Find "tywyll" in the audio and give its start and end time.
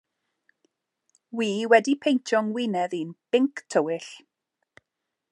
3.75-4.09